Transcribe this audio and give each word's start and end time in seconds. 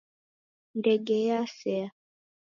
Ndege 0.77 1.17
yasea. 1.27 1.87